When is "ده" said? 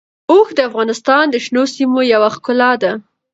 2.81-2.91